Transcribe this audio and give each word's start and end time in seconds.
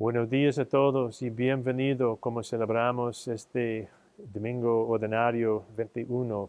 Buenos 0.00 0.30
días 0.30 0.56
a 0.60 0.64
todos 0.64 1.22
y 1.22 1.30
bienvenido 1.30 2.14
como 2.18 2.44
celebramos 2.44 3.26
este 3.26 3.88
domingo 4.16 4.86
ordinario 4.86 5.64
21. 5.76 6.48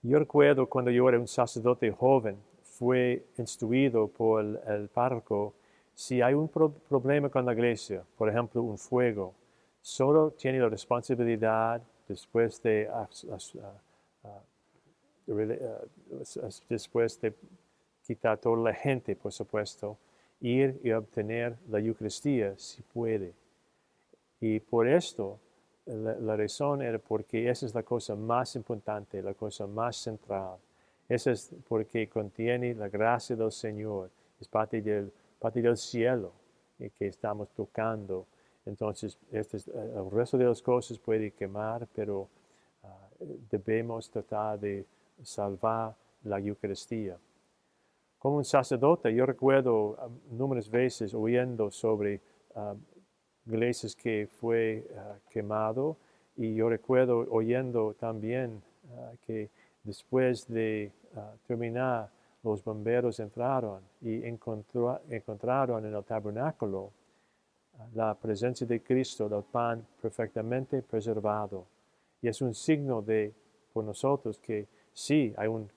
Yo 0.00 0.18
recuerdo 0.18 0.66
cuando 0.66 0.90
yo 0.90 1.06
era 1.06 1.20
un 1.20 1.28
sacerdote 1.28 1.92
joven, 1.92 2.38
fue 2.62 3.26
instruido 3.36 4.08
por 4.08 4.40
el, 4.42 4.88
párroco, 4.88 5.52
si 5.92 6.22
hay 6.22 6.32
un 6.32 6.48
problema 6.48 7.28
con 7.28 7.44
la 7.44 7.52
iglesia, 7.52 8.02
por 8.16 8.30
ejemplo 8.30 8.62
un 8.62 8.78
fuego, 8.78 9.34
solo 9.82 10.30
tiene 10.30 10.60
la 10.60 10.70
responsabilidad 10.70 11.82
después 12.08 12.62
de, 12.62 12.88
después 16.70 17.20
de 17.20 17.34
quitar 18.02 18.38
toda 18.38 18.56
la 18.70 18.72
gente, 18.72 19.14
por 19.14 19.30
supuesto, 19.30 19.98
ir 20.44 20.78
y 20.84 20.92
obtener 20.92 21.56
la 21.70 21.80
Eucaristía 21.80 22.54
si 22.58 22.82
puede. 22.82 23.32
Y 24.40 24.60
por 24.60 24.86
esto, 24.86 25.38
la, 25.86 26.36
razón 26.36 26.82
era 26.82 26.98
porque 26.98 27.48
esa 27.48 27.64
es 27.64 27.74
la 27.74 27.82
cosa 27.82 28.14
más 28.14 28.54
importante, 28.54 29.22
la 29.22 29.32
cosa 29.32 29.66
más 29.66 29.96
central. 29.96 30.58
Esa 31.08 31.32
es 31.32 31.50
porque 31.66 32.08
contiene 32.08 32.74
la 32.74 32.88
gracia 32.88 33.34
del 33.36 33.52
Señor, 33.52 34.10
es 34.38 34.46
parte 34.46 34.82
del, 34.82 35.10
parte 35.38 35.62
del 35.62 35.78
cielo 35.78 36.32
y 36.78 36.90
que 36.90 37.06
estamos 37.06 37.48
tocando. 37.50 38.26
Entonces, 38.66 39.18
este 39.32 39.58
el 39.74 40.10
resto 40.10 40.36
de 40.36 40.44
las 40.44 40.60
cosas 40.60 40.98
puede 40.98 41.30
quemar, 41.30 41.86
pero 41.94 42.28
ah, 42.82 43.08
debemos 43.50 44.10
tratar 44.10 44.60
de 44.60 44.84
salvar 45.22 45.94
la 46.22 46.38
Eucaristía. 46.38 47.16
Como 48.24 48.38
un 48.38 48.44
sacerdote, 48.46 49.14
yo 49.14 49.26
recuerdo 49.26 49.98
um, 50.02 50.38
numerosas 50.38 50.70
veces 50.70 51.12
oyendo 51.12 51.70
sobre 51.70 52.22
um, 52.54 52.80
iglesias 53.44 53.94
que 53.94 54.26
fue 54.26 54.82
uh, 54.88 55.20
quemado 55.28 55.98
y 56.34 56.54
yo 56.54 56.70
recuerdo 56.70 57.26
oyendo 57.30 57.92
también 57.92 58.62
que 59.26 59.50
después 59.82 60.48
de 60.48 60.90
terminar 61.46 62.10
los 62.42 62.64
bomberos 62.64 63.20
entraron 63.20 63.82
y 64.00 64.22
encontraron 64.24 65.84
en 65.84 65.94
el 65.94 66.04
tabernáculo 66.04 66.92
la 67.92 68.14
presencia 68.14 68.66
de 68.66 68.82
Cristo, 68.82 69.28
del 69.28 69.42
pan 69.42 69.86
perfectamente 70.00 70.80
preservado. 70.82 71.66
Y 72.22 72.28
es 72.28 72.40
un 72.40 72.54
signo 72.54 73.02
de, 73.02 73.34
por 73.70 73.84
nosotros 73.84 74.38
que 74.38 74.66
sí, 74.94 75.34
hay 75.36 75.48
un 75.48 75.70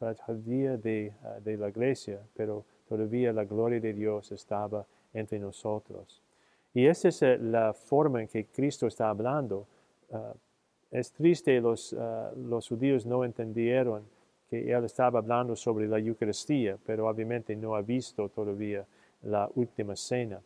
tragedia 0.00 0.76
de, 0.76 1.12
ah, 1.22 1.38
de 1.40 1.56
la 1.56 1.68
iglesia, 1.68 2.20
pero 2.34 2.64
todavía 2.88 3.32
la 3.32 3.44
gloria 3.44 3.80
de 3.80 3.92
Dios 3.92 4.32
estaba 4.32 4.86
entre 5.12 5.38
nosotros. 5.38 6.22
Y 6.72 6.86
esa 6.86 7.08
es 7.08 7.22
eh, 7.22 7.38
la 7.38 7.72
forma 7.74 8.22
en 8.22 8.28
que 8.28 8.46
Cristo 8.46 8.86
está 8.86 9.10
hablando. 9.10 9.66
Ah, 10.12 10.32
es 10.90 11.12
triste, 11.12 11.60
los, 11.60 11.94
ah, 11.98 12.32
los 12.36 12.68
judíos 12.68 13.04
no 13.06 13.24
entendieron 13.24 14.04
que 14.48 14.72
Él 14.72 14.84
estaba 14.84 15.20
hablando 15.20 15.54
sobre 15.54 15.86
la 15.86 15.98
Eucaristía, 15.98 16.76
pero 16.84 17.06
obviamente 17.06 17.54
no 17.54 17.74
ha 17.76 17.82
visto 17.82 18.28
todavía 18.28 18.84
la 19.22 19.48
última 19.54 19.94
cena. 19.94 20.40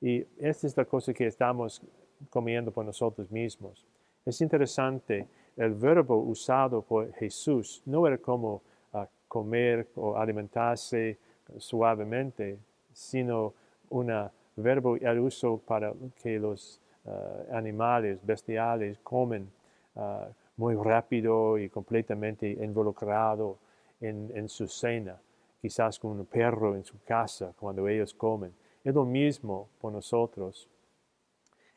Y 0.00 0.24
esta 0.38 0.66
es 0.66 0.76
la 0.76 0.84
cosa 0.84 1.12
que 1.12 1.26
estamos 1.26 1.82
comiendo 2.30 2.70
por 2.70 2.84
nosotros 2.84 3.30
mismos. 3.30 3.86
Es 4.24 4.40
interesante 4.40 5.26
el 5.56 5.74
verbo 5.74 6.16
usado 6.16 6.82
por 6.82 7.12
Jesús 7.14 7.82
no 7.86 8.06
era 8.06 8.18
como 8.18 8.62
ah, 8.92 9.08
comer 9.28 9.88
o 9.96 10.16
alimentarse 10.16 11.18
suavemente, 11.58 12.58
sino 12.92 13.54
un 13.90 14.12
verbo 14.56 14.96
el 14.96 15.18
uso 15.18 15.58
para 15.58 15.92
que 16.22 16.38
los 16.38 16.80
ah, 17.06 17.44
animales 17.52 18.24
bestiales 18.24 18.98
comen 19.02 19.50
ah, 19.96 20.28
muy 20.56 20.74
rápido 20.74 21.58
y 21.58 21.68
completamente 21.68 22.50
involucrado 22.50 23.58
en, 24.00 24.30
en, 24.34 24.48
su 24.48 24.66
cena, 24.66 25.20
quizás 25.60 25.98
con 25.98 26.12
un 26.12 26.26
perro 26.26 26.74
en 26.74 26.84
su 26.84 27.02
casa 27.04 27.52
cuando 27.58 27.88
ellos 27.88 28.14
comen. 28.14 28.52
Es 28.84 28.94
lo 28.94 29.04
mismo 29.04 29.68
por 29.80 29.92
nosotros. 29.92 30.68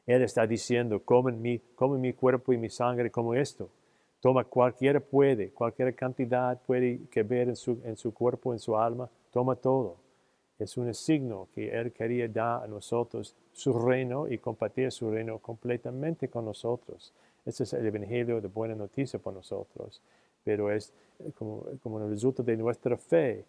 Él 0.05 0.21
está 0.21 0.45
diciendo, 0.45 1.01
comen 1.03 1.41
mi, 1.41 2.13
cuerpo 2.13 2.53
y 2.53 2.57
mi 2.57 2.69
sangre 2.69 3.09
como 3.09 3.33
esto. 3.33 3.69
Toma 4.19 4.43
cualquiera 4.43 4.99
puede, 4.99 5.49
cualquier 5.49 5.95
cantidad 5.95 6.59
puede 6.61 7.01
que 7.09 7.23
ver 7.23 7.49
en 7.49 7.55
su, 7.55 7.79
en 7.83 7.95
su 7.95 8.13
cuerpo, 8.13 8.53
en 8.53 8.59
su 8.59 8.77
alma, 8.77 9.09
toma 9.31 9.55
todo. 9.55 9.97
Es 10.57 10.77
un 10.77 10.93
signo 10.93 11.49
que 11.53 11.69
Él 11.69 11.91
quería 11.91 12.27
dar 12.27 12.63
a 12.63 12.67
nosotros 12.67 13.35
su 13.51 13.73
reino 13.77 14.27
y 14.27 14.37
compartir 14.37 14.91
su 14.91 15.11
reino 15.11 15.39
completamente 15.39 16.29
con 16.29 16.45
nosotros. 16.45 17.13
Este 17.45 17.63
es 17.63 17.73
el 17.73 17.85
Evangelio 17.85 18.41
de 18.41 18.47
buena 18.47 18.73
noticia 18.73 19.19
para 19.19 19.35
nosotros, 19.35 20.01
pero 20.43 20.71
es 20.71 20.93
como, 21.35 21.65
como 21.83 21.99
el 21.99 22.09
resultado 22.09 22.45
de 22.45 22.57
nuestra 22.57 22.97
fe. 22.97 23.43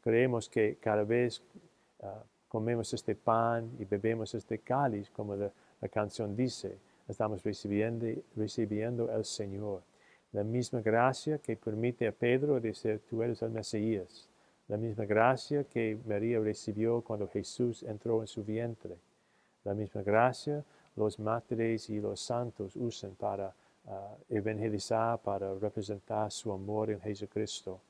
Creemos 0.00 0.48
que 0.48 0.76
cada 0.80 1.04
vez 1.04 1.42
ah, 2.02 2.22
comemos 2.48 2.92
este 2.92 3.14
pan 3.14 3.70
y 3.78 3.84
bebemos 3.84 4.34
este 4.34 4.58
cáliz, 4.58 5.10
como 5.10 5.36
la, 5.36 5.50
canción 5.90 6.34
dice, 6.34 6.78
estamos 7.06 7.42
recibiendo, 7.42 8.06
recibiendo 8.34 9.10
el 9.10 9.24
Señor. 9.24 9.82
La 10.32 10.42
misma 10.42 10.80
gracia 10.80 11.38
que 11.38 11.56
permite 11.56 12.06
a 12.06 12.12
Pedro 12.12 12.60
decir, 12.60 13.00
tú 13.08 13.22
eres 13.22 13.42
el 13.42 13.50
Mesías. 13.50 14.28
La 14.68 14.76
misma 14.76 15.04
gracia 15.04 15.64
que 15.64 15.96
María 16.06 16.40
recibió 16.40 17.00
cuando 17.02 17.28
Jesús 17.28 17.84
entró 17.84 18.20
en 18.20 18.26
su 18.26 18.42
vientre. 18.42 18.96
La 19.62 19.74
misma 19.74 20.02
gracia 20.02 20.64
los 20.96 21.18
mártires 21.18 21.88
y 21.90 22.00
los 22.00 22.20
santos 22.20 22.74
usan 22.74 23.14
para 23.14 23.54
ah, 23.86 24.16
evangelizar, 24.28 25.18
para 25.20 25.54
representar 25.54 26.30
su 26.30 26.50
amor 26.52 26.90
en 26.90 27.00
Jesucristo. 27.00 27.80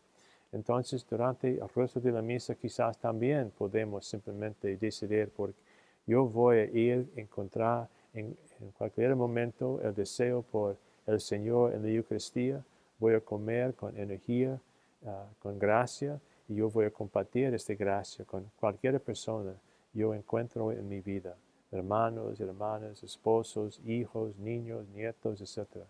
Entonces, 0.57 1.07
durante 1.09 1.59
el 1.59 1.69
resto 1.69 2.01
de 2.01 2.11
la 2.11 2.23
misa 2.23 2.55
quizás 2.55 2.97
también 2.99 3.53
podemos 3.57 4.07
simplemente 4.07 4.77
decidir 4.77 5.31
porque 5.37 5.59
yo 6.07 6.25
voy 6.25 6.57
a 6.57 6.65
ir 6.65 7.09
encontrar 7.15 7.89
en, 8.15 8.37
cualquier 8.79 9.15
momento 9.15 9.81
el 9.83 9.95
deseo 9.95 10.41
por 10.41 10.79
el 11.07 11.21
Señor 11.21 11.75
en 11.75 11.83
la 11.83 11.91
Eucaristía, 11.91 12.65
voy 12.99 13.15
a 13.15 13.21
comer 13.21 13.75
con 13.75 13.95
energía, 13.99 14.59
ah, 15.05 15.27
con 15.39 15.59
gracia, 15.59 16.19
y 16.49 16.55
yo 16.55 16.71
voy 16.71 16.87
a 16.87 16.91
compartir 16.91 17.53
esta 17.53 17.75
gracia 17.75 18.25
con 18.25 18.51
cualquier 18.59 18.99
persona 19.01 19.53
yo 19.93 20.13
encuentro 20.15 20.73
en 20.73 20.89
mi 20.89 21.01
vida, 21.01 21.37
hermanos, 21.73 22.39
hermanas, 22.39 23.03
esposos, 23.03 23.81
hijos, 23.87 24.37
niños, 24.37 24.87
nietos, 24.89 25.41
etc. 25.41 25.87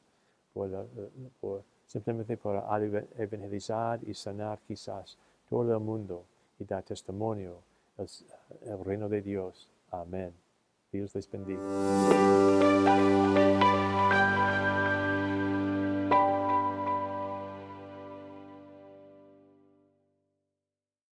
simplemente 1.86 2.36
para 2.36 2.66
evangelizar 3.16 4.00
y 4.04 4.14
sanar 4.14 4.58
quizás 4.66 5.16
todo 5.48 5.72
el 5.72 5.80
mundo 5.80 6.24
y 6.58 6.64
dar 6.64 6.82
testimonio 6.82 7.58
al 7.98 8.08
reino 8.84 9.08
de 9.08 9.22
Dios. 9.22 9.68
Amén. 9.90 10.32
Dios 10.92 11.14
les 11.14 11.30
bendiga. 11.30 11.62